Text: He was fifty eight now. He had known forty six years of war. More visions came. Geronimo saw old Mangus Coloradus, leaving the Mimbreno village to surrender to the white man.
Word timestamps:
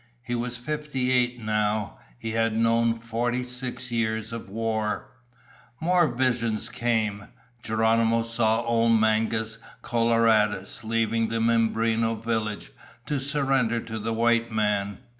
He 0.23 0.33
was 0.33 0.57
fifty 0.57 1.11
eight 1.11 1.37
now. 1.39 1.99
He 2.17 2.31
had 2.31 2.55
known 2.57 2.95
forty 2.97 3.43
six 3.43 3.91
years 3.91 4.31
of 4.33 4.49
war. 4.49 5.11
More 5.79 6.07
visions 6.07 6.69
came. 6.69 7.27
Geronimo 7.61 8.23
saw 8.23 8.63
old 8.63 8.93
Mangus 8.99 9.59
Coloradus, 9.83 10.83
leaving 10.83 11.27
the 11.29 11.39
Mimbreno 11.39 12.15
village 12.15 12.71
to 13.05 13.19
surrender 13.19 13.79
to 13.79 13.99
the 13.99 14.11
white 14.11 14.51
man. 14.51 14.97